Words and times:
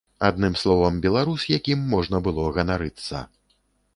Адным 0.27 0.53
словам, 0.61 0.95
беларус, 1.05 1.45
якім 1.57 1.85
можна 1.93 2.23
было 2.27 2.47
ганарыцца. 2.57 3.23